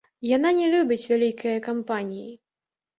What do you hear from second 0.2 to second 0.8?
Яна не